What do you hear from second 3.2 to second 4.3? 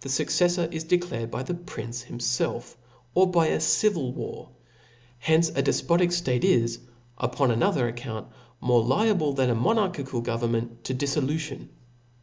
by a civil